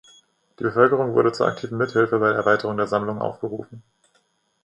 [0.57, 3.83] Die Bevölkerung wurde zur aktiven Mithilfe bei der Erweiterung der Sammlung aufgerufen.